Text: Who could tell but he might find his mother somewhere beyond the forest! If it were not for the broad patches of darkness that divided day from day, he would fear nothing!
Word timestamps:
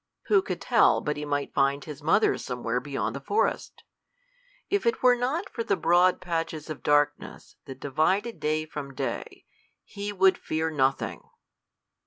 Who 0.29 0.41
could 0.41 0.59
tell 0.59 0.99
but 0.99 1.15
he 1.15 1.25
might 1.25 1.53
find 1.53 1.85
his 1.85 2.01
mother 2.01 2.35
somewhere 2.39 2.79
beyond 2.79 3.15
the 3.15 3.19
forest! 3.21 3.83
If 4.67 4.87
it 4.87 5.03
were 5.03 5.13
not 5.15 5.47
for 5.47 5.63
the 5.63 5.75
broad 5.77 6.19
patches 6.19 6.71
of 6.71 6.81
darkness 6.81 7.55
that 7.65 7.79
divided 7.79 8.39
day 8.39 8.65
from 8.65 8.95
day, 8.95 9.45
he 9.83 10.11
would 10.11 10.39
fear 10.39 10.71
nothing! 10.71 11.29